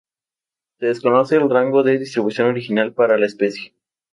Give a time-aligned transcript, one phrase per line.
[0.79, 3.75] Se desconoce el rango de distribución original para la especie.